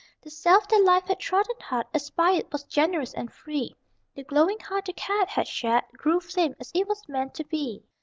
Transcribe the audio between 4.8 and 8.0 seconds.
that care had charred Grew flame, as it was meant to be.